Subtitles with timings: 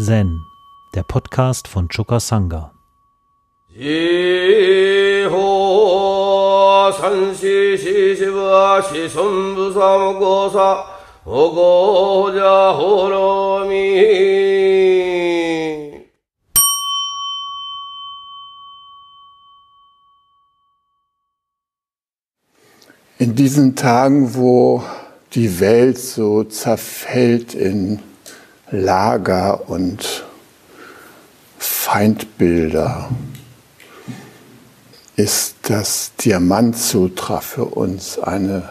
[0.00, 0.46] Zen,
[0.94, 2.72] der Podcast von Choka Sangha.
[23.18, 24.84] In diesen Tagen, wo
[25.34, 27.98] die Welt so zerfällt in
[28.70, 30.26] Lager und
[31.58, 33.08] Feindbilder,
[35.16, 38.68] ist das Diamantsutra für uns eine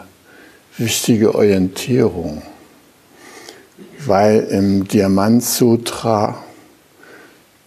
[0.76, 2.42] wichtige Orientierung,
[4.06, 6.42] weil im Diamantsutra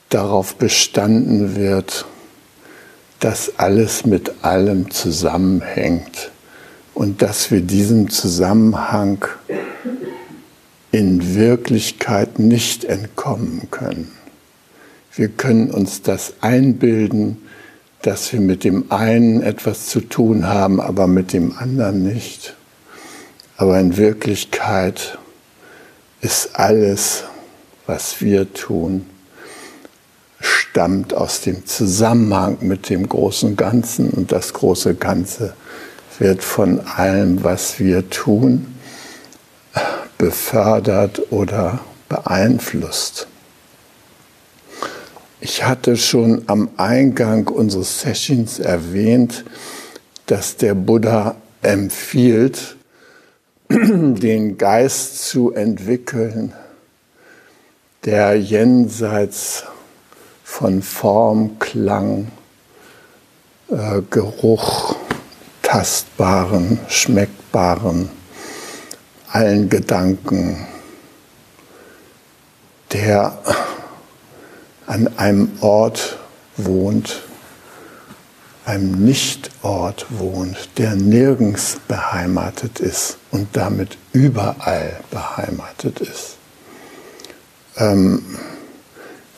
[0.09, 2.05] darauf bestanden wird,
[3.19, 6.31] dass alles mit allem zusammenhängt
[6.93, 9.27] und dass wir diesem Zusammenhang
[10.91, 14.11] in Wirklichkeit nicht entkommen können.
[15.13, 17.37] Wir können uns das einbilden,
[18.01, 22.55] dass wir mit dem einen etwas zu tun haben, aber mit dem anderen nicht.
[23.57, 25.17] Aber in Wirklichkeit
[26.21, 27.23] ist alles,
[27.85, 29.05] was wir tun,
[30.39, 35.53] stammt aus dem Zusammenhang mit dem großen Ganzen und das große Ganze
[36.17, 38.65] wird von allem, was wir tun,
[40.21, 43.25] befördert oder beeinflusst.
[45.39, 49.43] Ich hatte schon am Eingang unseres Sessions erwähnt,
[50.27, 52.75] dass der Buddha empfiehlt,
[53.69, 56.53] den Geist zu entwickeln,
[58.05, 59.63] der jenseits
[60.43, 62.27] von Form, Klang,
[63.71, 64.95] äh, Geruch,
[65.63, 68.20] Tastbaren, Schmeckbaren,
[69.31, 70.65] allen Gedanken,
[72.91, 73.37] der
[74.87, 76.17] an einem Ort
[76.57, 77.21] wohnt,
[78.65, 86.37] einem Nichtort wohnt, der nirgends beheimatet ist und damit überall beheimatet ist.
[87.77, 88.23] Ähm,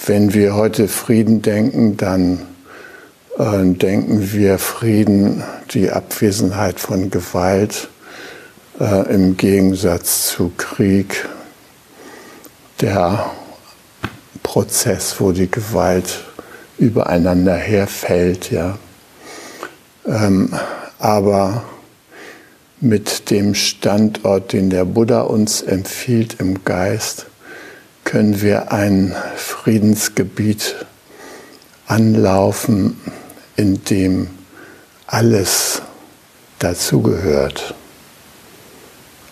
[0.06, 2.42] wenn wir heute Frieden denken, dann
[3.38, 7.90] äh, denken wir Frieden, die Abwesenheit von Gewalt
[8.80, 11.28] äh, im Gegensatz zu Krieg,
[12.82, 13.32] der
[14.42, 16.24] Prozess, wo die Gewalt
[16.78, 18.78] übereinander herfällt, ja.
[20.06, 20.54] Ähm,
[21.00, 21.64] aber
[22.82, 27.28] mit dem Standort, den der Buddha uns empfiehlt im Geist,
[28.04, 30.86] können wir ein Friedensgebiet
[31.88, 33.00] anlaufen,
[33.56, 34.28] in dem
[35.08, 35.82] alles
[36.60, 37.76] dazugehört,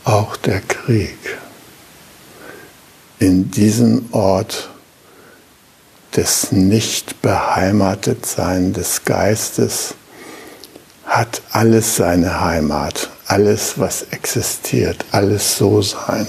[0.03, 1.17] auch der Krieg.
[3.19, 4.71] In diesem Ort
[6.15, 9.93] des Nicht-Beheimatetsein des Geistes
[11.05, 16.27] hat alles seine Heimat, alles, was existiert, alles So-Sein.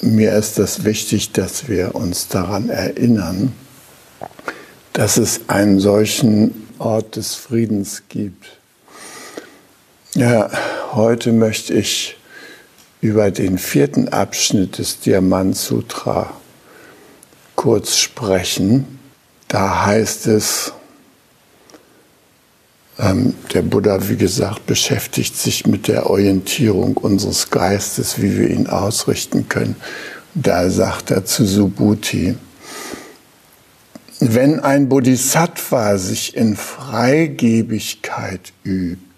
[0.00, 3.52] Mir ist das wichtig, dass wir uns daran erinnern,
[4.92, 8.58] dass es einen solchen Ort des Friedens gibt.
[10.14, 10.50] Ja,
[10.94, 12.16] heute möchte ich
[13.00, 16.32] über den vierten Abschnitt des Diamant Sutra
[17.56, 18.98] kurz sprechen.
[19.48, 20.72] Da heißt es,
[22.98, 28.68] ähm, der Buddha, wie gesagt, beschäftigt sich mit der Orientierung unseres Geistes, wie wir ihn
[28.68, 29.76] ausrichten können.
[30.34, 32.36] Da sagt er zu Subhuti,
[34.20, 39.13] wenn ein Bodhisattva sich in Freigebigkeit übt,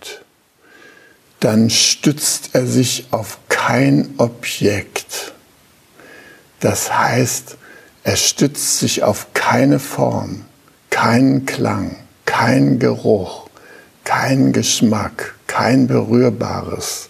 [1.41, 5.35] dann stützt er sich auf kein Objekt.
[6.61, 7.57] Das heißt,
[8.05, 10.45] er stützt sich auf keine Form,
[10.91, 13.49] keinen Klang, keinen Geruch,
[14.05, 17.09] keinen Geschmack, kein Berührbares,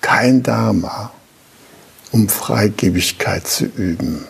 [0.00, 1.12] kein Dharma,
[2.10, 4.26] um Freigebigkeit zu üben.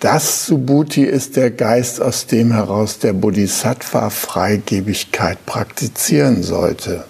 [0.00, 7.04] Das Subhuti ist der Geist, aus dem heraus der Bodhisattva Freigebigkeit praktizieren sollte.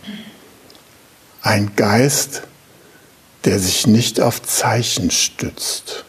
[1.42, 2.42] Ein Geist,
[3.44, 6.04] der sich nicht auf Zeichen stützt.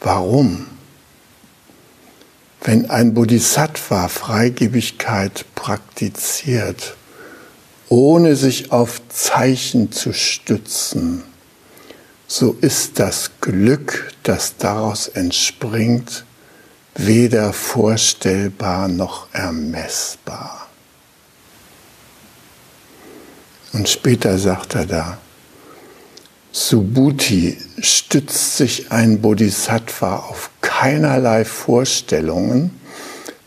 [0.00, 0.66] Warum?
[2.62, 6.96] Wenn ein Bodhisattva Freigebigkeit praktiziert,
[7.88, 11.24] ohne sich auf Zeichen zu stützen,
[12.30, 16.24] so ist das Glück, das daraus entspringt,
[16.94, 20.68] weder vorstellbar noch ermessbar.
[23.72, 25.18] Und später sagt er da,
[26.52, 32.70] Subhuti stützt sich ein Bodhisattva auf keinerlei Vorstellungen,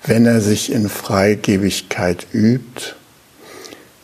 [0.06, 2.96] wenn er sich in Freigebigkeit übt,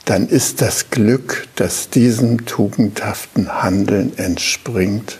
[0.09, 5.19] dann ist das Glück, das diesem tugendhaften Handeln entspringt,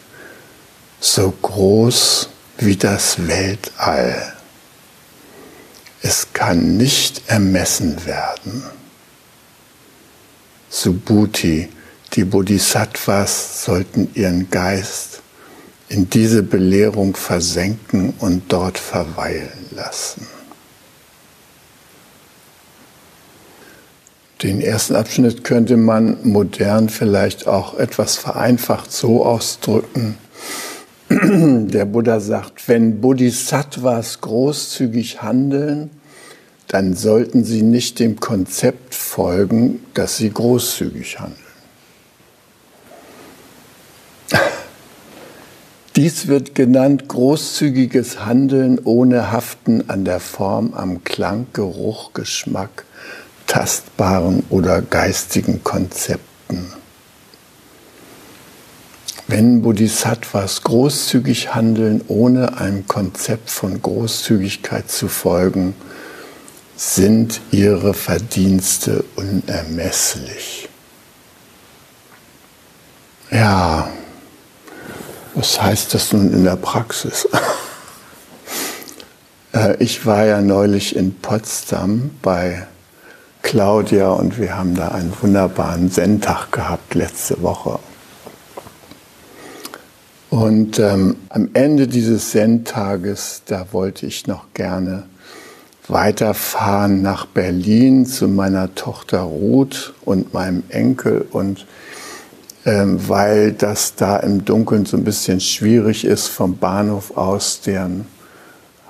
[0.99, 4.33] so groß wie das Weltall.
[6.01, 8.63] Es kann nicht ermessen werden.
[10.71, 11.69] Subhuti,
[12.13, 15.21] die Bodhisattvas sollten ihren Geist
[15.87, 20.25] in diese Belehrung versenken und dort verweilen lassen.
[24.41, 30.17] Den ersten Abschnitt könnte man modern vielleicht auch etwas vereinfacht so ausdrücken.
[31.09, 35.89] Der Buddha sagt, wenn Bodhisattvas großzügig handeln,
[36.69, 41.41] dann sollten sie nicht dem Konzept folgen, dass sie großzügig handeln.
[45.97, 52.85] Dies wird genannt großzügiges Handeln ohne Haften an der Form, am Klang, Geruch, Geschmack,
[53.49, 56.71] tastbaren oder geistigen Konzepten.
[59.27, 65.75] Wenn Bodhisattvas großzügig handeln, ohne einem Konzept von Großzügigkeit zu folgen,
[66.75, 70.69] sind ihre Verdienste unermesslich.
[73.31, 73.89] Ja,
[75.35, 77.27] was heißt das nun in der Praxis?
[79.51, 82.67] Äh, ich war ja neulich in Potsdam bei
[83.41, 87.79] Claudia und wir haben da einen wunderbaren Zen-Tag gehabt letzte Woche.
[90.29, 95.03] Und ähm, am Ende dieses Zen-Tages, da wollte ich noch gerne
[95.87, 101.65] weiterfahren nach Berlin zu meiner Tochter Ruth und meinem Enkel und
[102.65, 108.05] ähm, weil das da im Dunkeln so ein bisschen schwierig ist, vom Bahnhof aus deren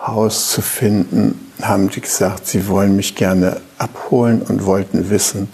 [0.01, 5.49] Haus zu finden, haben die gesagt, sie wollen mich gerne abholen und wollten wissen,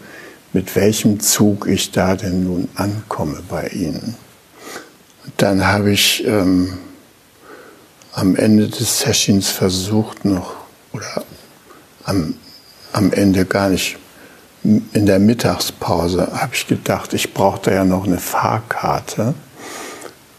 [0.54, 4.16] mit welchem Zug ich da denn nun ankomme bei ihnen.
[5.38, 6.77] Dann habe ich ähm,
[8.13, 10.56] am Ende des Sessions versucht noch,
[10.94, 11.24] oder
[12.06, 12.36] am,
[12.94, 13.98] am Ende gar nicht,
[14.63, 19.36] in der Mittagspause habe ich gedacht, ich brauche da ja noch eine Fahrkarte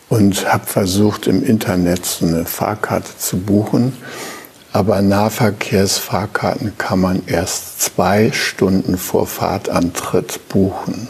[0.09, 3.93] und habe versucht im Internet so eine Fahrkarte zu buchen
[4.77, 11.09] aber Nahverkehrsfahrkarten kann man erst zwei Stunden vor Fahrtantritt buchen.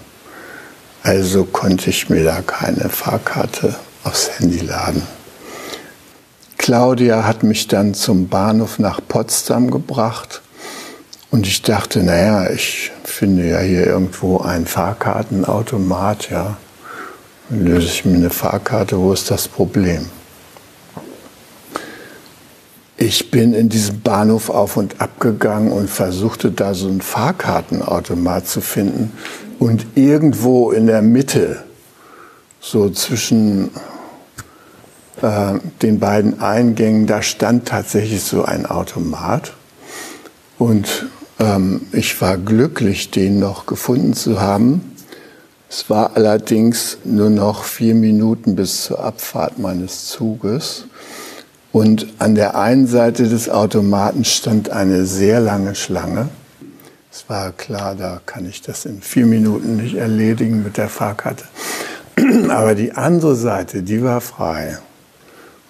[1.02, 3.74] Also konnte ich mir da keine Fahrkarte
[4.04, 5.02] aufs Handy laden.
[6.58, 10.42] Claudia hat mich dann zum Bahnhof nach Potsdam gebracht
[11.32, 16.56] und ich dachte, naja, ich finde ja hier irgendwo einen Fahrkartenautomat, ja.
[17.48, 20.08] Dann löse ich mir eine Fahrkarte, wo ist das Problem?
[22.98, 28.48] Ich bin in diesem Bahnhof auf und ab gegangen und versuchte da so einen Fahrkartenautomat
[28.48, 29.12] zu finden.
[29.58, 31.62] Und irgendwo in der Mitte,
[32.58, 33.70] so zwischen
[35.20, 39.52] äh, den beiden Eingängen, da stand tatsächlich so ein Automat.
[40.58, 41.06] Und
[41.38, 44.96] ähm, ich war glücklich, den noch gefunden zu haben.
[45.68, 50.86] Es war allerdings nur noch vier Minuten bis zur Abfahrt meines Zuges.
[51.72, 56.28] Und an der einen Seite des Automaten stand eine sehr lange Schlange.
[57.12, 61.44] Es war klar, da kann ich das in vier Minuten nicht erledigen mit der Fahrkarte.
[62.48, 64.78] Aber die andere Seite, die war frei.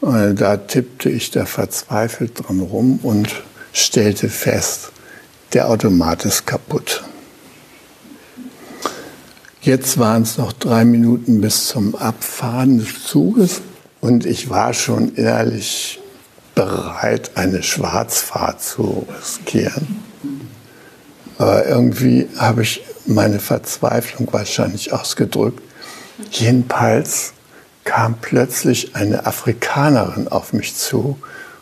[0.00, 4.92] Und da tippte ich da verzweifelt dran rum und stellte fest,
[5.52, 7.04] der Automat ist kaputt.
[9.60, 13.62] Jetzt waren es noch drei Minuten bis zum Abfahren des Zuges.
[14.00, 16.00] Und ich war schon innerlich
[16.54, 20.02] bereit, eine Schwarzfahrt zu riskieren.
[21.38, 25.62] Aber irgendwie habe ich meine Verzweiflung wahrscheinlich ausgedrückt.
[26.30, 27.34] Jedenfalls
[27.84, 31.18] kam plötzlich eine Afrikanerin auf mich zu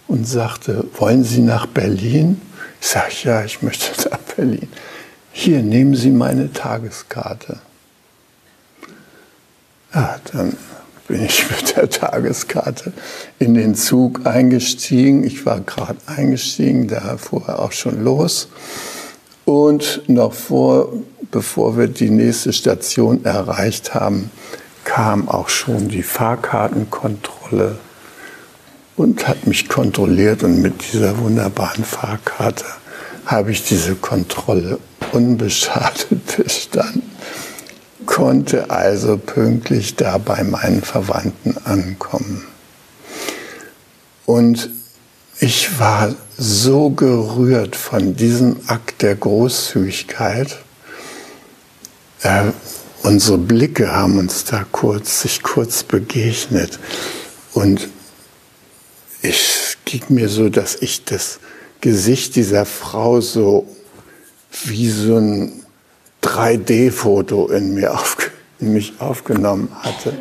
[0.06, 2.40] und sagte, wollen Sie nach Berlin?
[2.80, 4.68] Ich sage, ja, ich möchte nach Berlin.
[5.32, 7.58] Hier, nehmen Sie meine Tageskarte.
[9.92, 10.56] Ja, dann
[11.08, 12.92] bin ich mit der Tageskarte
[13.38, 15.24] in den Zug eingestiegen.
[15.24, 18.48] Ich war gerade eingestiegen, da fuhr er auch schon los.
[19.44, 20.92] Und noch vor,
[21.30, 24.30] bevor wir die nächste Station erreicht haben,
[24.84, 27.78] kam auch schon die Fahrkartenkontrolle
[28.96, 30.42] und hat mich kontrolliert.
[30.42, 32.64] Und mit dieser wunderbaren Fahrkarte
[33.26, 34.78] habe ich diese Kontrolle
[35.12, 37.13] unbeschadet bestanden.
[38.06, 42.44] Konnte also pünktlich da bei meinen Verwandten ankommen.
[44.26, 44.70] Und
[45.40, 50.58] ich war so gerührt von diesem Akt der Großzügigkeit.
[52.22, 52.44] Äh,
[53.02, 56.78] unsere Blicke haben uns da kurz, sich kurz begegnet.
[57.52, 57.88] Und
[59.22, 61.38] es ging mir so, dass ich das
[61.80, 63.66] Gesicht dieser Frau so
[64.64, 65.63] wie so ein
[66.24, 67.76] 3D-Foto in,
[68.58, 70.14] in mich aufgenommen hatte.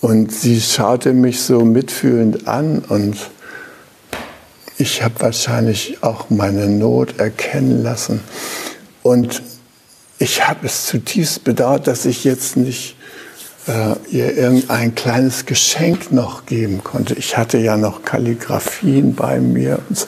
[0.00, 3.16] Und sie schaute mich so mitfühlend an und
[4.78, 8.20] ich habe wahrscheinlich auch meine Not erkennen lassen.
[9.04, 9.42] Und
[10.18, 12.96] ich habe es zutiefst bedauert, dass ich jetzt nicht
[13.68, 17.14] äh, ihr irgendein kleines Geschenk noch geben konnte.
[17.14, 20.06] Ich hatte ja noch Kalligraphien bei mir und so.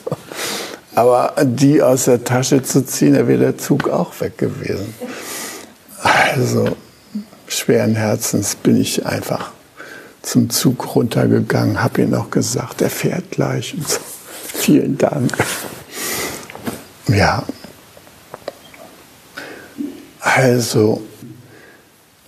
[0.94, 4.94] Aber die aus der Tasche zu ziehen, da wäre der Zug auch weg gewesen.
[6.02, 6.76] Also
[7.48, 9.52] schweren Herzens bin ich einfach
[10.22, 14.00] zum Zug runtergegangen, habe ihm auch gesagt, er fährt gleich und so.
[14.54, 15.32] Vielen Dank.
[17.08, 17.44] Ja.
[20.20, 21.02] Also,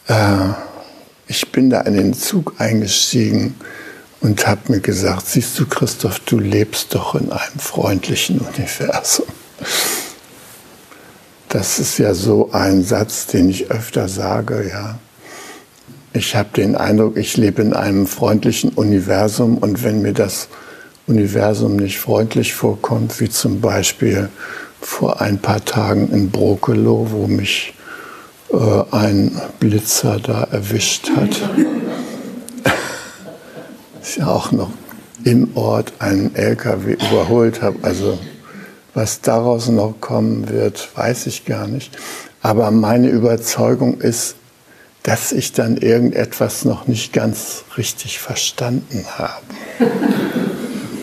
[0.06, 0.48] äh,
[1.28, 3.54] ich bin da in den Zug eingestiegen
[4.20, 9.26] und habe mir gesagt, siehst du Christoph, du lebst doch in einem freundlichen Universum.
[11.48, 14.98] Das ist ja so ein Satz, den ich öfter sage, ja.
[16.12, 20.48] Ich habe den Eindruck, ich lebe in einem freundlichen Universum und wenn mir das
[21.06, 24.30] Universum nicht freundlich vorkommt, wie zum Beispiel
[24.80, 27.74] vor ein paar Tagen in Brokelow, wo mich
[28.50, 28.56] äh,
[28.92, 31.40] ein Blitzer da erwischt hat
[34.06, 34.70] ich auch noch
[35.24, 37.78] im Ort einen LKW überholt habe.
[37.82, 38.18] Also
[38.94, 41.96] was daraus noch kommen wird, weiß ich gar nicht.
[42.42, 44.36] Aber meine Überzeugung ist,
[45.02, 49.42] dass ich dann irgendetwas noch nicht ganz richtig verstanden habe.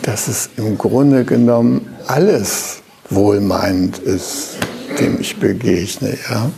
[0.02, 4.58] dass es im Grunde genommen alles wohlmeinend ist,
[5.00, 6.18] dem ich begegne.
[6.28, 6.50] Ja?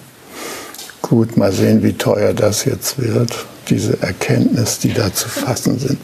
[1.00, 5.98] Gut, mal sehen, wie teuer das jetzt wird, diese Erkenntnis, die da zu fassen sind.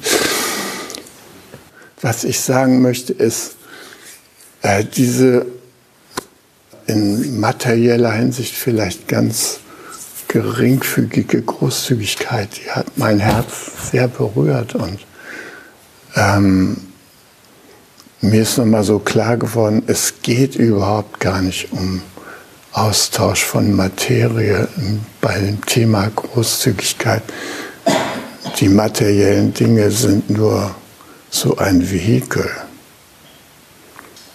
[2.03, 3.53] Was ich sagen möchte, ist,
[4.63, 5.47] äh, diese
[6.87, 9.61] in materieller Hinsicht vielleicht ganz
[10.27, 14.99] geringfügige Großzügigkeit, die hat mein Herz sehr berührt und
[16.17, 16.77] ähm,
[18.21, 22.03] mir ist nochmal so klar geworden, es geht überhaupt gar nicht um
[22.73, 24.67] Austausch von Materie
[25.21, 27.23] bei dem Thema Großzügigkeit.
[28.59, 30.75] Die materiellen Dinge sind nur
[31.33, 32.49] so ein Vehikel.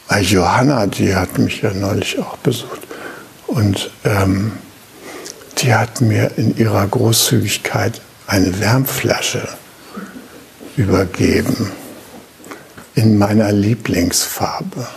[0.09, 2.81] Bei Johanna, die hat mich ja neulich auch besucht
[3.45, 4.53] und ähm,
[5.59, 9.47] die hat mir in ihrer Großzügigkeit eine Wärmflasche
[10.75, 11.71] übergeben
[12.95, 14.87] in meiner Lieblingsfarbe,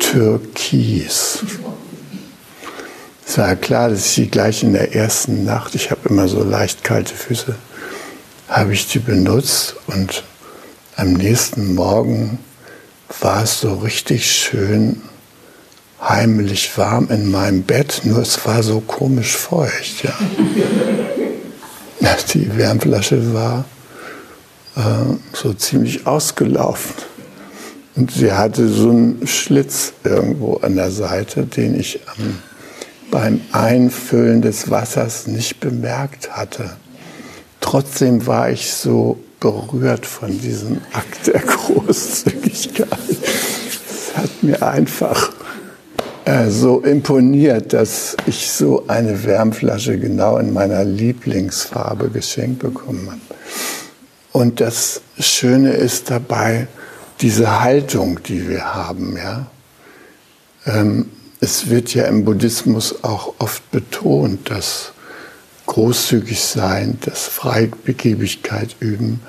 [0.00, 1.44] Türkis.
[3.26, 6.42] Es war klar, dass ich die gleich in der ersten Nacht, ich habe immer so
[6.42, 7.54] leicht kalte Füße,
[8.48, 10.24] habe ich die benutzt und
[10.96, 12.38] am nächsten Morgen
[13.20, 15.02] war es so richtig schön
[16.00, 20.04] heimlich warm in meinem Bett, nur es war so komisch feucht.
[20.04, 20.14] Ja.
[22.34, 23.64] Die Wärmflasche war
[24.74, 24.80] äh,
[25.34, 26.94] so ziemlich ausgelaufen.
[27.94, 32.38] Und sie hatte so einen Schlitz irgendwo an der Seite, den ich ähm,
[33.10, 36.76] beim Einfüllen des Wassers nicht bemerkt hatte.
[37.60, 42.88] Trotzdem war ich so berührt von diesem Akt der Großzügigkeit.
[43.10, 45.32] Es hat mir einfach
[46.24, 53.20] äh, so imponiert, dass ich so eine Wärmflasche genau in meiner Lieblingsfarbe geschenkt bekommen habe.
[54.30, 56.68] Und das Schöne ist dabei
[57.20, 59.16] diese Haltung, die wir haben.
[59.16, 59.46] Ja?
[60.66, 64.92] Ähm, es wird ja im Buddhismus auch oft betont, dass
[65.72, 69.20] großzügig sein, das Freibegebigkeit üben,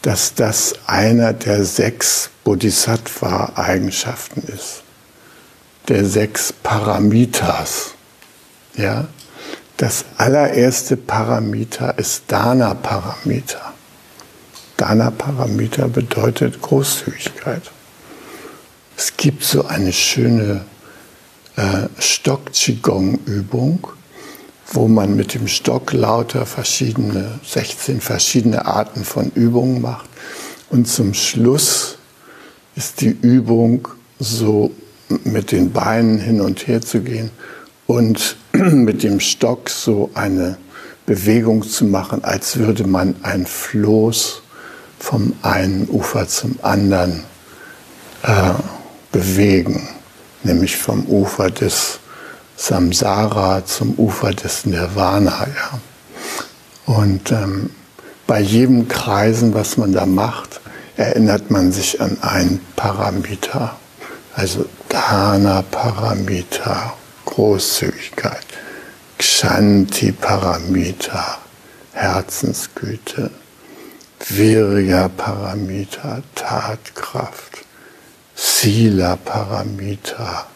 [0.00, 4.84] dass das einer der sechs Bodhisattva-Eigenschaften ist,
[5.88, 7.90] der sechs Paramitas.
[8.74, 9.08] Ja?
[9.76, 13.74] Das allererste Paramita ist Dana-Paramita.
[14.78, 17.70] Dana-Paramita bedeutet Großzügigkeit.
[18.96, 20.64] Es gibt so eine schöne
[21.56, 23.88] äh, Stock-Qigong-Übung,
[24.72, 30.08] wo man mit dem Stock lauter verschiedene, 16 verschiedene Arten von Übungen macht.
[30.70, 31.98] Und zum Schluss
[32.74, 33.88] ist die Übung
[34.18, 34.70] so
[35.24, 37.30] mit den Beinen hin und her zu gehen
[37.86, 40.56] und mit dem Stock so eine
[41.04, 44.42] Bewegung zu machen, als würde man ein Floß
[44.98, 47.24] vom einen Ufer zum anderen
[48.22, 48.52] äh,
[49.10, 49.88] bewegen,
[50.44, 51.98] nämlich vom Ufer des
[52.62, 55.48] Samsara zum Ufer des Nirvana.
[55.48, 55.80] Ja.
[56.94, 57.70] Und ähm,
[58.28, 60.60] bei jedem Kreisen, was man da macht,
[60.96, 63.74] erinnert man sich an einen Parameter,
[64.36, 66.92] also Dana Parameter,
[67.24, 68.46] Großzügigkeit,
[69.18, 71.38] Kshanti Parameter,
[71.94, 73.32] Herzensgüte,
[74.28, 77.64] Virya Parameter, Tatkraft,
[78.36, 80.46] Sila Parameter,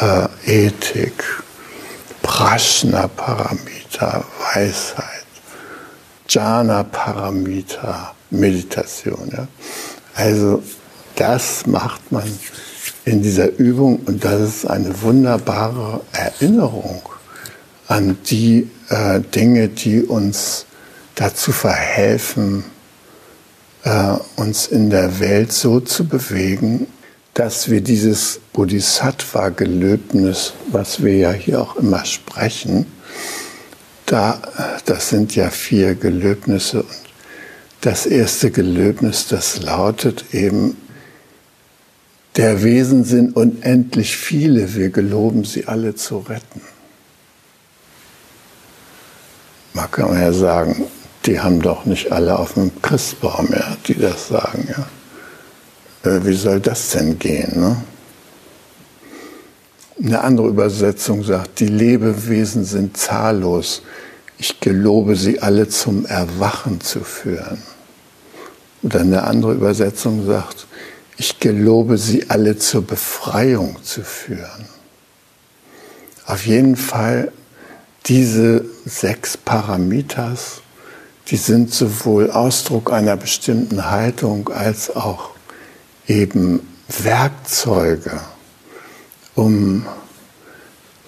[0.00, 1.24] äh, Ethik,
[2.22, 5.26] Prashna Parameter, Weisheit,
[6.28, 9.30] Jhana Parameter, Meditation.
[9.32, 9.48] Ja?
[10.14, 10.62] Also
[11.16, 12.24] das macht man
[13.04, 17.02] in dieser Übung und das ist eine wunderbare Erinnerung
[17.88, 20.66] an die äh, Dinge, die uns
[21.14, 22.64] dazu verhelfen,
[23.82, 26.86] äh, uns in der Welt so zu bewegen,
[27.40, 32.84] dass wir dieses Bodhisattva-Gelöbnis, was wir ja hier auch immer sprechen,
[34.04, 34.42] da,
[34.84, 37.00] das sind ja vier Gelöbnisse und
[37.80, 40.76] das erste Gelöbnis, das lautet eben,
[42.36, 46.60] der Wesen sind unendlich viele, wir geloben sie alle zu retten.
[49.72, 50.84] Man kann ja sagen,
[51.24, 54.68] die haben doch nicht alle auf dem Christbaum, ja, die das sagen.
[54.68, 54.86] Ja.
[56.04, 57.60] Äh, wie soll das denn gehen?
[57.60, 57.76] Ne?
[60.02, 63.82] Eine andere Übersetzung sagt, die Lebewesen sind zahllos.
[64.38, 67.62] Ich gelobe sie alle zum Erwachen zu führen.
[68.82, 70.66] Oder eine andere Übersetzung sagt,
[71.18, 74.64] ich gelobe sie alle zur Befreiung zu führen.
[76.24, 77.30] Auf jeden Fall
[78.06, 80.62] diese sechs Paramitas,
[81.28, 85.30] die sind sowohl Ausdruck einer bestimmten Haltung als auch
[86.10, 88.20] eben Werkzeuge,
[89.36, 89.86] um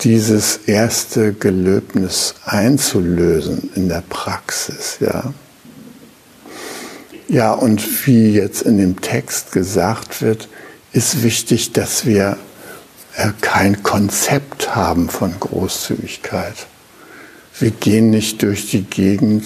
[0.01, 5.35] dieses erste Gelöbnis einzulösen in der Praxis, ja.
[7.29, 10.49] Ja, und wie jetzt in dem Text gesagt wird,
[10.93, 12.37] ist wichtig, dass wir
[13.17, 16.67] äh, kein Konzept haben von Großzügigkeit.
[17.59, 19.45] Wir gehen nicht durch die Gegend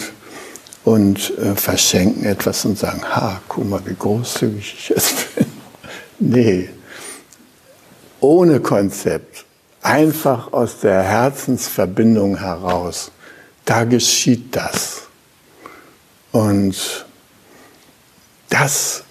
[0.84, 5.25] und äh, verschenken etwas und sagen, ha, guck mal, wie großzügig ich jetzt bin.
[6.18, 6.68] Nee,
[8.20, 9.44] ohne Konzept,
[9.82, 13.10] einfach aus der Herzensverbindung heraus,
[13.64, 15.02] da geschieht das.
[16.32, 17.06] Und
[18.48, 19.04] das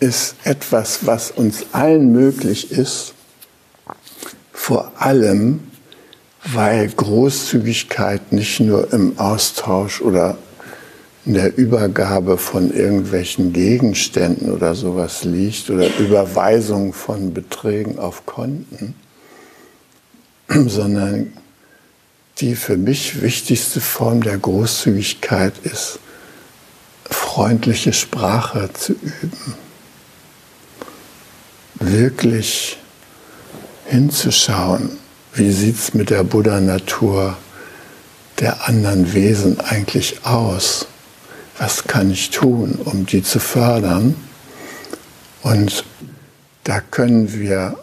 [0.00, 3.14] ist etwas, was uns allen möglich ist,
[4.52, 5.60] vor allem,
[6.44, 10.36] weil Großzügigkeit nicht nur im Austausch oder
[11.24, 18.94] in der Übergabe von irgendwelchen Gegenständen oder sowas liegt oder Überweisung von Beträgen auf Konten,
[20.48, 21.32] sondern
[22.38, 26.00] die für mich wichtigste Form der Großzügigkeit ist,
[27.04, 29.54] freundliche Sprache zu üben.
[31.74, 32.78] Wirklich
[33.86, 34.90] hinzuschauen,
[35.34, 37.36] wie sieht es mit der Buddha-Natur
[38.40, 40.86] der anderen Wesen eigentlich aus?
[41.62, 44.16] Was kann ich tun, um die zu fördern?
[45.44, 45.84] Und
[46.64, 47.78] da können wir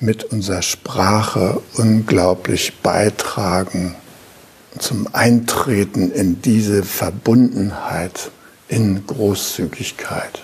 [0.00, 3.94] mit unserer Sprache unglaublich beitragen
[4.78, 8.30] zum Eintreten in diese Verbundenheit
[8.68, 10.40] in Großzügigkeit,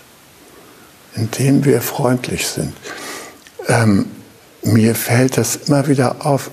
[1.14, 2.74] indem wir freundlich sind.
[3.68, 4.04] Ähm,
[4.60, 6.50] mir fällt das immer wieder auf.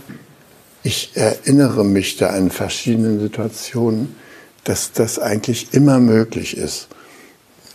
[0.83, 4.15] Ich erinnere mich da in verschiedenen Situationen,
[4.63, 6.87] dass das eigentlich immer möglich ist.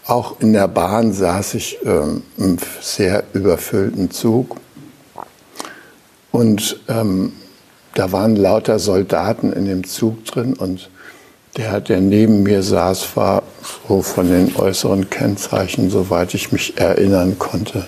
[0.07, 4.57] Auch in der Bahn saß ich ähm, im sehr überfüllten Zug
[6.31, 7.33] und ähm,
[7.95, 10.91] da waren lauter Soldaten in dem Zug drin und
[11.57, 13.43] der, der neben mir saß, war
[13.89, 17.87] so von den äußeren Kennzeichen, soweit ich mich erinnern konnte,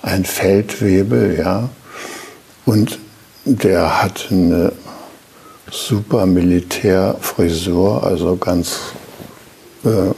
[0.00, 1.68] ein Feldwebel, ja.
[2.64, 2.98] Und
[3.44, 4.72] der hatte eine
[5.70, 8.78] super Militärfrisur, also ganz
[9.84, 10.12] äh,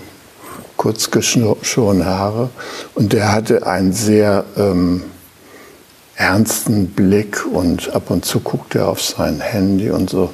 [0.77, 2.51] kurz geschorene Haare.
[2.95, 5.05] Und der hatte einen sehr ähm,
[6.17, 10.33] ernsten Blick und ab und zu guckte er auf sein Handy und so.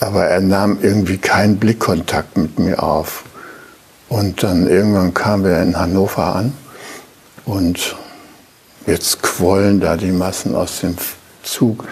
[0.00, 3.24] Aber er nahm irgendwie keinen Blickkontakt mit mir auf.
[4.08, 6.54] Und dann irgendwann kamen wir in Hannover an
[7.44, 7.96] und
[8.86, 10.96] jetzt quollen da die Massen aus dem
[11.42, 11.84] Zug.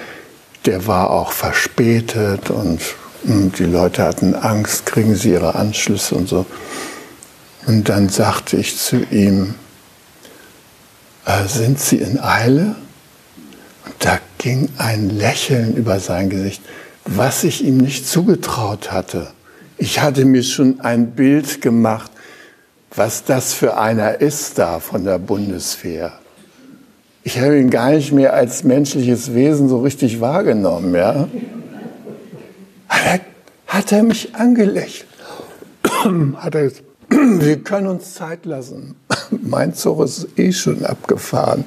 [0.66, 2.80] Der war auch verspätet und,
[3.24, 6.46] und die Leute hatten Angst, kriegen sie ihre Anschlüsse und so.
[7.66, 9.54] Und dann sagte ich zu ihm,
[11.24, 12.76] äh, sind Sie in Eile?
[13.84, 16.62] Und da ging ein Lächeln über sein Gesicht,
[17.04, 19.32] was ich ihm nicht zugetraut hatte.
[19.78, 22.10] Ich hatte mir schon ein Bild gemacht,
[22.94, 26.12] was das für einer ist da von der Bundeswehr.
[27.26, 31.26] Ich habe ihn gar nicht mehr als menschliches Wesen so richtig wahrgenommen, ja.
[32.88, 33.20] Hat er,
[33.66, 35.08] hat er mich angelächelt?
[36.36, 38.94] hat er gesagt, wir können uns Zeit lassen.
[39.42, 41.64] Mein Zug ist eh schon abgefahren.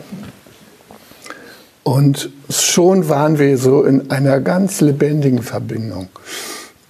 [1.84, 6.08] Und schon waren wir so in einer ganz lebendigen Verbindung.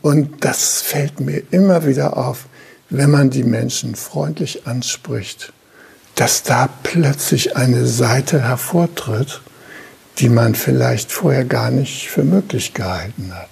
[0.04, 2.46] Und das fällt mir immer wieder auf,
[2.92, 5.54] wenn man die Menschen freundlich anspricht,
[6.20, 9.40] dass da plötzlich eine Seite hervortritt,
[10.18, 13.48] die man vielleicht vorher gar nicht für möglich gehalten hat.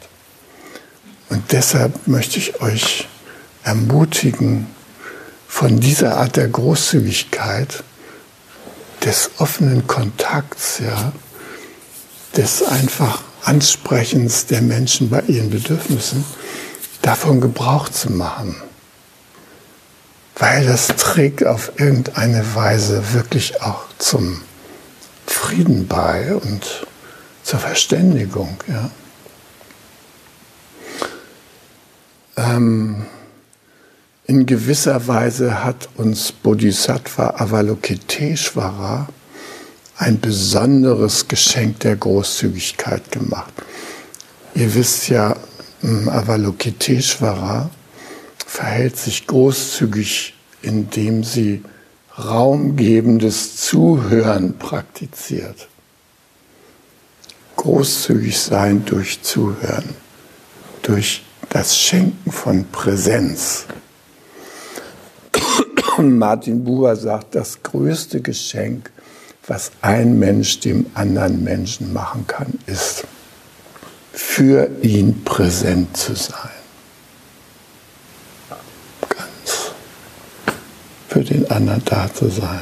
[1.30, 3.08] Und deshalb möchte ich euch
[3.64, 4.68] ermutigen,
[5.48, 7.86] von dieser Art der Großzügigkeit,
[9.06, 11.14] des offenen Kontakts, ja,
[12.36, 16.26] des einfach Ansprechens der Menschen bei ihren Bedürfnissen,
[17.02, 18.62] davon Gebrauch zu machen.
[20.40, 24.42] Weil das trägt auf irgendeine Weise wirklich auch zum
[25.26, 26.86] Frieden bei und
[27.44, 28.58] zur Verständigung.
[28.68, 28.90] Ja.
[32.38, 33.06] Ähm,
[34.26, 39.08] in gewisser Weise hat uns Bodhisattva Avalokiteshvara
[39.98, 43.54] ein besonderes Geschenk der Großzügigkeit gemacht.
[44.54, 45.36] Ihr wisst ja,
[45.82, 47.72] Avalokiteshvara
[48.48, 51.64] verhält sich großzügig, indem sie
[52.18, 55.68] raumgebendes Zuhören praktiziert.
[57.58, 59.90] Großzügig sein durch Zuhören,
[60.82, 63.66] durch das Schenken von Präsenz.
[65.98, 68.92] Und Martin Buber sagt, das größte Geschenk,
[69.46, 73.04] was ein Mensch dem anderen Menschen machen kann, ist,
[74.14, 76.57] für ihn präsent zu sein.
[81.18, 82.62] Für den anderen da zu sein.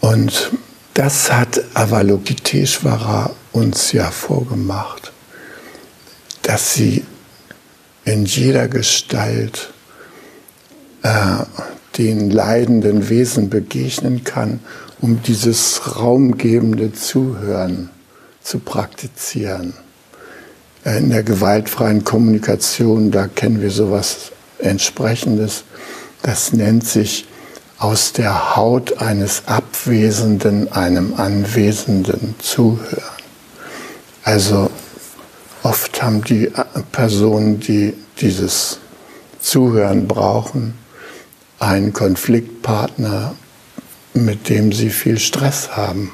[0.00, 0.50] Und
[0.94, 5.12] das hat Avalokiteshvara uns ja vorgemacht,
[6.40, 7.04] dass sie
[8.06, 9.74] in jeder Gestalt
[11.02, 11.10] äh,
[11.98, 14.60] den leidenden Wesen begegnen kann,
[15.02, 17.90] um dieses raumgebende Zuhören
[18.42, 19.74] zu praktizieren.
[20.82, 25.64] Äh, in der gewaltfreien Kommunikation, da kennen wir sowas entsprechendes.
[26.22, 27.26] Das nennt sich
[27.78, 33.02] aus der Haut eines Abwesenden einem Anwesenden zuhören.
[34.24, 34.70] Also
[35.62, 36.50] oft haben die
[36.92, 38.78] Personen, die dieses
[39.40, 40.74] Zuhören brauchen,
[41.58, 43.34] einen Konfliktpartner,
[44.14, 46.12] mit dem sie viel Stress haben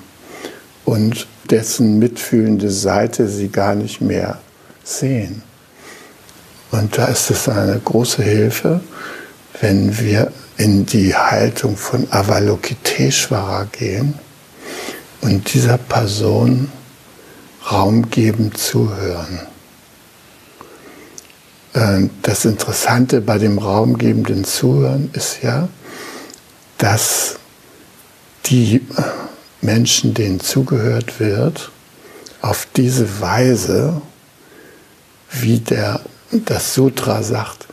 [0.84, 4.40] und dessen mitfühlende Seite sie gar nicht mehr
[4.84, 5.42] sehen.
[6.70, 8.80] Und da ist es eine große Hilfe,
[9.62, 14.14] wenn wir in die Haltung von Avalokiteshvara gehen
[15.20, 16.70] und dieser Person
[17.70, 19.38] Raum geben, zuhören.
[21.74, 25.68] Ähm, das Interessante bei dem raumgebenden Zuhören ist ja,
[26.78, 27.36] dass
[28.46, 28.84] die
[29.60, 31.70] Menschen, denen zugehört wird,
[32.40, 34.02] auf diese Weise,
[35.30, 36.00] wie der,
[36.32, 37.68] das Sutra sagt,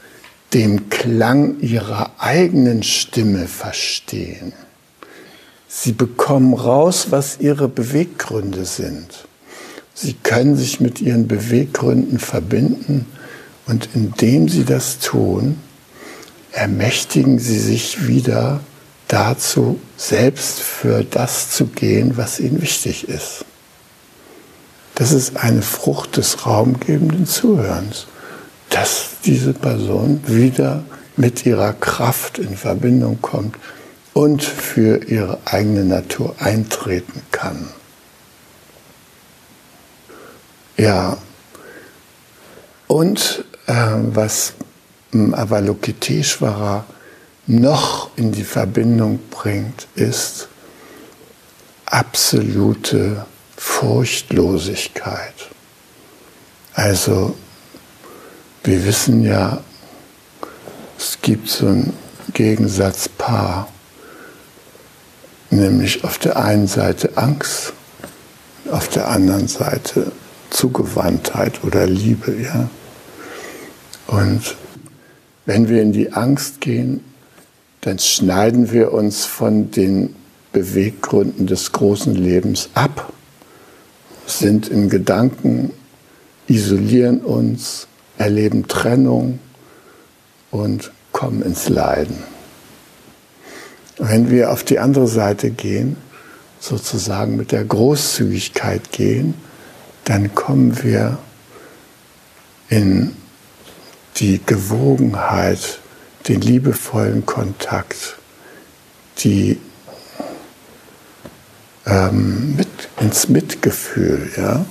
[0.54, 4.54] dem Klang ihrer eigenen Stimme verstehen.
[5.68, 9.28] Sie bekommen raus, was ihre Beweggründe sind.
[9.94, 13.06] Sie können sich mit ihren Beweggründen verbinden
[13.68, 15.60] und indem sie das tun,
[16.52, 18.62] ermächtigen sie sich wieder
[19.08, 23.46] dazu, selbst für das zu gehen, was ihnen wichtig ist.
[24.96, 28.08] Das ist eine Frucht des raumgebenden Zuhörens,
[28.70, 30.84] dass diese Person wieder
[31.18, 33.56] mit ihrer Kraft in Verbindung kommt
[34.14, 37.70] und für ihre eigene Natur eintreten kann.
[40.78, 41.18] Ja,
[42.88, 44.54] und ähm, was
[45.14, 46.86] Avalokiteshvara
[47.48, 50.48] noch in die Verbindung bringt, ist
[51.86, 53.26] absolute
[53.58, 55.34] Furchtlosigkeit.
[56.74, 57.36] Also
[58.64, 59.62] wir wissen ja,
[60.98, 61.94] es gibt so ein
[62.34, 63.70] Gegensatzpaar,
[65.50, 67.74] nämlich auf der einen Seite Angst,
[68.70, 70.12] auf der anderen Seite
[70.50, 72.70] Zugewandtheit oder Liebe, ja.
[74.08, 74.56] Und
[75.46, 77.04] wenn wir in die Angst gehen,
[77.82, 80.16] dann schneiden wir uns von den
[80.52, 83.14] Beweggründen des großen Lebens ab,
[84.26, 85.72] sind in Gedanken,
[86.48, 87.88] isolieren uns,
[88.20, 89.40] erleben Trennung
[90.52, 92.24] und kommen ins Leiden.
[93.98, 95.98] Wenn wir auf die andere Seite gehen,
[96.60, 99.34] sozusagen mit der Großzügigkeit gehen,
[100.04, 101.18] dann kommen wir
[102.70, 103.16] in
[104.18, 105.80] die Gewogenheit,
[106.28, 108.18] den liebevollen Kontakt,
[109.20, 109.60] die
[111.86, 112.68] ähm, mit,
[113.00, 114.66] ins Mitgefühl, ja.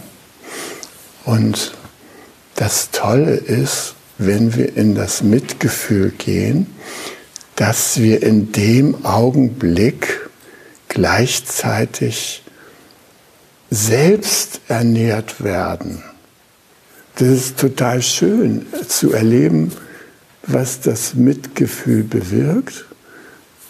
[1.25, 1.73] Und
[2.59, 6.67] das Tolle ist, wenn wir in das Mitgefühl gehen,
[7.55, 10.29] dass wir in dem Augenblick
[10.89, 12.43] gleichzeitig
[13.71, 16.03] selbst ernährt werden.
[17.15, 19.71] Das ist total schön zu erleben,
[20.43, 22.87] was das Mitgefühl bewirkt.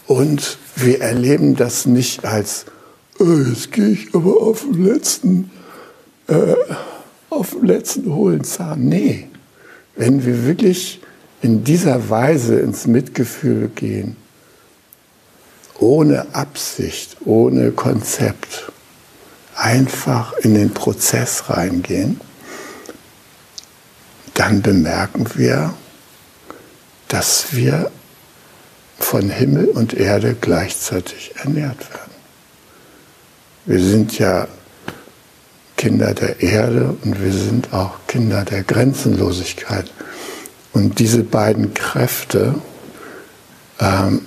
[0.07, 2.65] Und wir erleben das nicht als,
[3.19, 5.51] oh, jetzt gehe ich aber auf den letzten,
[6.29, 6.55] äh,
[7.39, 8.89] auf den letzten hohlen Zahn.
[8.89, 9.29] Nee,
[9.97, 11.01] wenn wir wirklich
[11.41, 14.17] in dieser Weise ins Mitgefühl gehen,
[15.79, 18.73] ohne Absicht, ohne Konzept,
[19.55, 22.21] einfach in den Prozess reingehen,
[24.35, 25.75] dann bemerken wir,
[27.09, 27.91] dass wir
[28.99, 32.13] von Himmel und Erde gleichzeitig ernährt werden.
[33.65, 34.49] Wir sind ja
[35.79, 39.91] Kinder der Erde und wir sind auch Kinder der Grenzenlosigkeit.
[40.73, 42.57] Und diese beiden Kräfte,
[43.81, 44.23] ähm,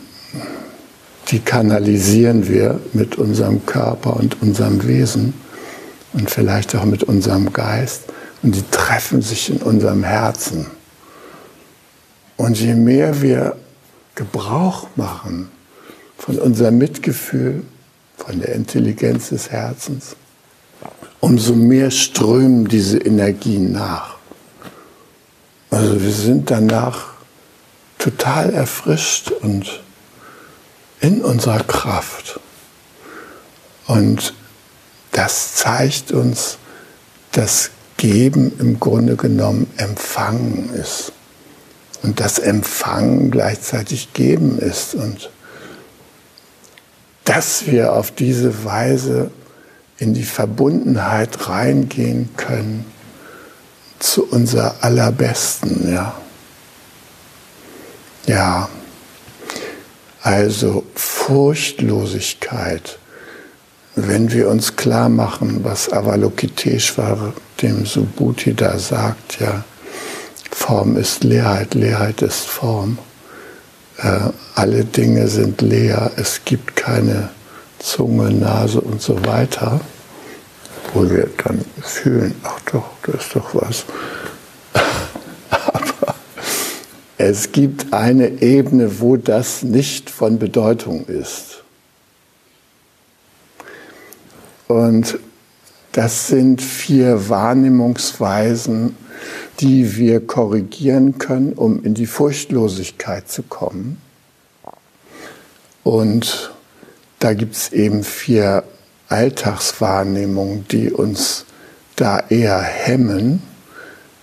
[1.28, 5.34] die kanalisieren wir mit unserem Körper und unserem Wesen
[6.14, 8.04] und vielleicht auch mit unserem Geist.
[8.42, 10.68] Und die treffen sich in unserem Herzen.
[12.38, 13.58] Und je mehr wir
[14.16, 15.50] Gebrauch machen
[16.18, 17.64] von unserem Mitgefühl,
[18.18, 20.16] von der Intelligenz des Herzens,
[21.22, 24.16] umso mehr strömen diese Energien nach.
[25.70, 27.14] Also wir sind danach
[27.98, 29.82] total erfrischt und
[31.00, 32.40] in unserer Kraft.
[33.88, 34.34] Und
[35.12, 36.58] das zeigt uns,
[37.32, 41.14] dass Geben im Grunde genommen Empfangen ist.
[42.02, 44.96] Und dass Empfangen gleichzeitig Geben ist.
[44.96, 45.30] Und
[47.26, 49.30] dass wir auf diese Weise
[50.02, 52.86] in die Verbundenheit reingehen können
[54.00, 56.16] zu unser allerbesten, ja.
[58.26, 58.68] Ja,
[60.24, 62.98] also Furchtlosigkeit,
[63.96, 69.64] wenn wir uns klar machen, was Avalokiteshvara dem Subhuti da sagt, ja,
[70.50, 72.98] Form ist Leerheit, Leerheit ist Form.
[73.98, 77.30] Äh, alle Dinge sind leer, es gibt keine
[77.82, 79.82] Zunge, Nase und so weiter
[80.94, 83.86] wo wir dann fühlen, ach doch, da ist doch was.
[85.50, 86.16] Aber
[87.18, 91.64] es gibt eine Ebene, wo das nicht von Bedeutung ist.
[94.68, 95.20] Und
[95.92, 98.96] das sind vier Wahrnehmungsweisen,
[99.60, 104.02] die wir korrigieren können, um in die Furchtlosigkeit zu kommen.
[105.84, 106.51] Und
[107.22, 108.64] da gibt es eben vier
[109.08, 111.46] Alltagswahrnehmung, die uns
[111.96, 113.44] da eher hemmen,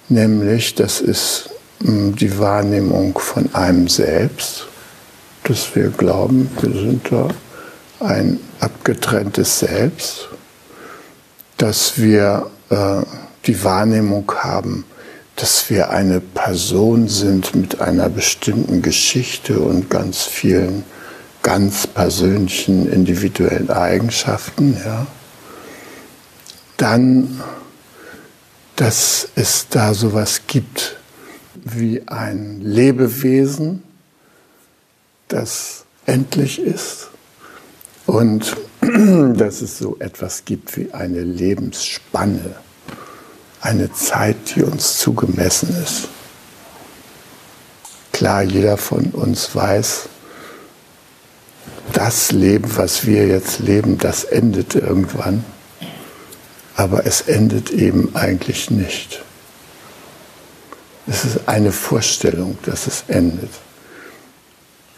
[0.08, 4.66] nämlich das ist hm, die Wahrnehmung von einem selbst,
[5.44, 7.28] dass wir glauben, wir sind da
[8.00, 10.28] ein abgetrenntes Selbst,
[11.56, 13.02] dass wir äh,
[13.46, 14.84] die Wahrnehmung haben,
[15.36, 20.82] dass wir eine Person sind mit einer bestimmten Geschichte und ganz vielen
[21.42, 25.06] ganz persönlichen, individuellen Eigenschaften, ja,
[26.76, 27.42] dann,
[28.76, 30.96] dass es da sowas gibt
[31.54, 33.82] wie ein Lebewesen,
[35.28, 37.08] das endlich ist
[38.06, 42.56] und dass es so etwas gibt wie eine Lebensspanne,
[43.60, 46.08] eine Zeit, die uns zugemessen ist.
[48.12, 50.08] Klar, jeder von uns weiß,
[51.92, 55.44] das Leben, was wir jetzt leben, das endet irgendwann.
[56.76, 59.22] Aber es endet eben eigentlich nicht.
[61.06, 63.50] Es ist eine Vorstellung, dass es endet.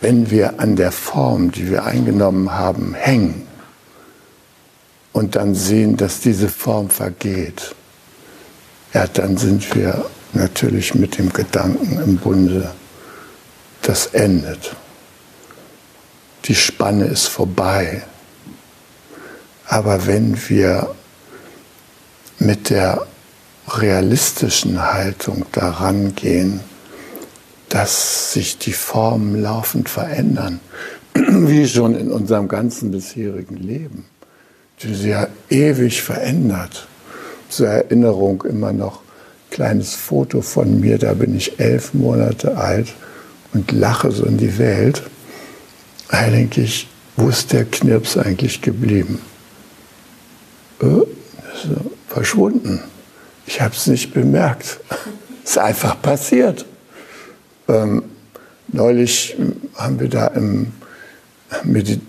[0.00, 3.46] Wenn wir an der Form, die wir eingenommen haben, hängen
[5.12, 7.74] und dann sehen, dass diese Form vergeht,
[8.92, 12.72] ja, dann sind wir natürlich mit dem Gedanken im Bunde,
[13.83, 14.74] das endet.
[16.44, 18.03] Die Spanne ist vorbei.
[19.66, 20.94] Aber wenn wir
[22.38, 23.07] mit der
[23.68, 26.61] realistischen Haltung daran gehen,
[27.68, 30.61] dass sich die Formen laufend verändern,
[31.14, 34.07] wie schon in unserem ganzen bisherigen Leben,
[34.83, 36.88] die sich ja ewig verändert.
[37.48, 39.00] Zur Erinnerung immer noch
[39.50, 42.88] kleines Foto von mir, da bin ich elf Monate alt
[43.53, 45.03] und lache so in die Welt.
[46.11, 49.20] Da denke ich, wo ist der Knirps eigentlich geblieben?
[50.83, 51.07] Oh,
[52.09, 52.81] verschwunden.
[53.46, 54.81] Ich habe es nicht bemerkt.
[55.44, 56.64] Es ist einfach passiert.
[57.68, 58.03] Ähm,
[58.68, 59.37] neulich
[59.77, 60.73] haben wir da im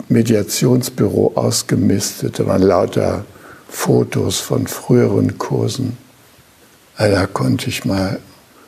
[0.10, 2.40] Mediationsbüro ausgemistet.
[2.40, 3.26] Da waren lauter
[3.68, 5.98] Fotos von früheren Kursen.
[6.98, 8.20] Da konnte ich mal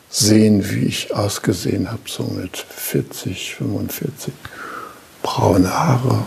[0.09, 4.33] sehen, wie ich ausgesehen habe, so mit 40, 45.
[5.23, 6.19] Braune Haare.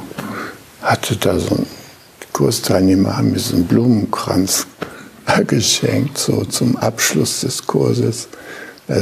[0.82, 1.66] Hatte da so ein
[2.32, 4.66] Kursteilnehmer, haben mir so einen Blumenkranz
[5.46, 8.28] geschenkt, so zum Abschluss des Kurses.
[8.88, 8.96] Da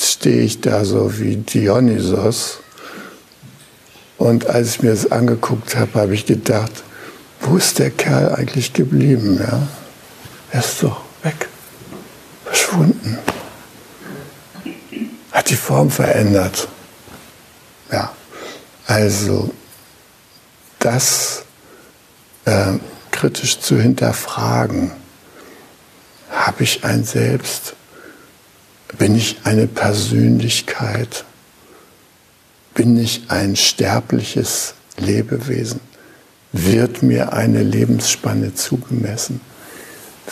[0.00, 2.58] stehe ich da so wie Dionysos.
[4.16, 6.72] Und als ich mir das angeguckt habe, habe ich gedacht,
[7.40, 9.38] wo ist der Kerl eigentlich geblieben?
[9.38, 9.68] Ja?
[10.50, 11.48] Er ist doch weg,
[12.44, 13.18] verschwunden.
[15.32, 16.68] Hat die Form verändert.
[18.86, 19.52] Also
[20.78, 21.44] das
[22.44, 22.74] äh,
[23.10, 24.90] kritisch zu hinterfragen.
[26.30, 27.74] Habe ich ein Selbst?
[28.98, 31.24] Bin ich eine Persönlichkeit?
[32.74, 35.80] Bin ich ein sterbliches Lebewesen?
[36.52, 39.40] Wird mir eine Lebensspanne zugemessen?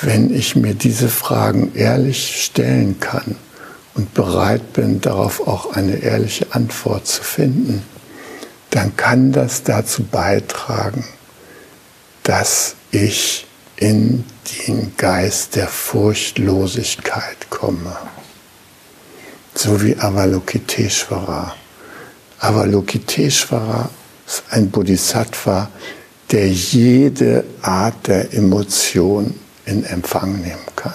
[0.01, 3.37] Wenn ich mir diese Fragen ehrlich stellen kann
[3.95, 7.83] und bereit bin, darauf auch eine ehrliche Antwort zu finden,
[8.73, 11.05] dann kann das dazu beitragen,
[12.23, 14.25] dass ich in
[14.67, 17.95] den Geist der Furchtlosigkeit komme.
[19.55, 21.55] So wie Avalokiteshvara.
[22.39, 23.91] Avalokiteshvara
[24.27, 25.69] ist ein Bodhisattva,
[26.31, 30.95] der jede Art der Emotion in Empfang nehmen kann.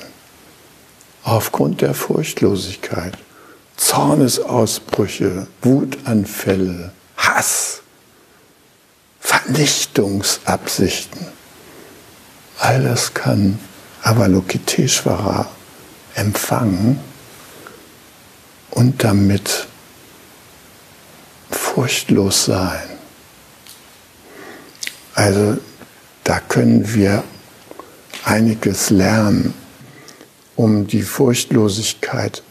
[1.23, 3.15] Aufgrund der Furchtlosigkeit,
[3.75, 6.91] Zornesausbrüche, Wutanfälle,
[7.37, 7.81] Hass,
[9.19, 11.27] Vernichtungsabsichten.
[12.57, 13.59] All das kann
[14.01, 15.47] Avalokiteshvara
[16.15, 16.99] empfangen
[18.71, 19.67] und damit
[21.51, 22.89] furchtlos sein.
[25.13, 25.59] Also
[26.23, 27.23] da können wir
[28.23, 29.53] einiges lernen,
[30.55, 32.41] um die Furchtlosigkeit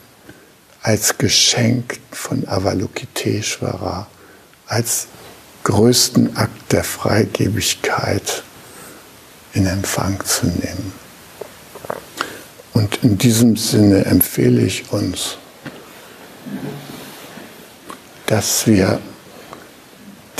[0.80, 4.06] als Geschenk von Avalokiteshvara,
[4.66, 5.08] als
[5.64, 8.42] größten Akt der Freigebigkeit
[9.52, 10.92] in Empfang zu nehmen.
[12.72, 15.38] Und in diesem Sinne empfehle ich uns,
[18.26, 19.00] dass wir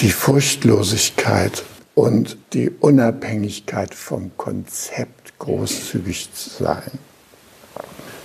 [0.01, 6.99] die Furchtlosigkeit und die Unabhängigkeit vom Konzept großzügig zu sein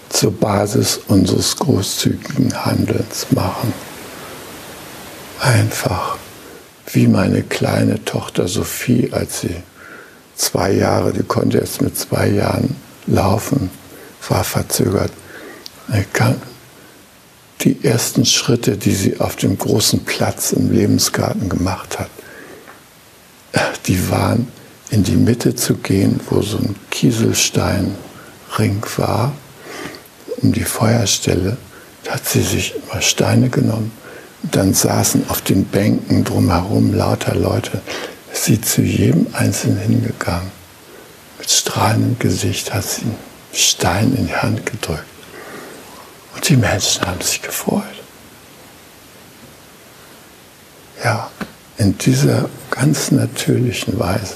[0.09, 3.73] zur Basis unseres großzügigen Handelns machen.
[5.41, 6.17] Einfach
[6.93, 9.55] wie meine kleine Tochter Sophie, als sie
[10.35, 12.75] zwei Jahre, die konnte jetzt mit zwei Jahren
[13.07, 13.71] laufen,
[14.29, 15.11] war verzögert.
[17.61, 22.11] Die ersten Schritte, die sie auf dem großen Platz im Lebensgarten gemacht hat,
[23.87, 24.47] die waren
[24.91, 27.95] in die Mitte zu gehen, wo so ein Kieselsteinring
[28.97, 29.33] war,
[30.37, 31.57] um die Feuerstelle.
[32.03, 33.91] Da hat sie sich immer Steine genommen
[34.43, 37.81] dann saßen auf den Bänken drumherum lauter Leute.
[38.33, 40.51] Ist sie zu jedem Einzelnen hingegangen.
[41.37, 43.17] Mit strahlendem Gesicht hat sie einen
[43.53, 45.03] Stein in die Hand gedrückt.
[46.33, 47.83] Und die Menschen haben sich gefreut.
[51.03, 51.29] Ja,
[51.77, 54.35] in dieser ganz natürlichen Weise,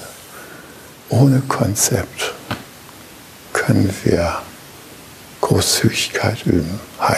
[1.10, 2.34] ohne Konzept,
[3.54, 4.42] können wir
[5.42, 6.80] Großzügigkeit üben.
[7.00, 7.18] Hi.